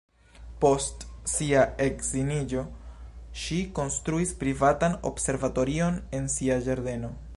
[0.63, 1.03] Post
[1.33, 2.63] sia edziniĝo,
[3.43, 7.13] ŝi konstruis privatan observatorion en sia ĝardeno.